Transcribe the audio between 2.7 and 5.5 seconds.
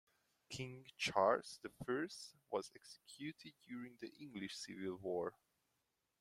executed during the English Civil War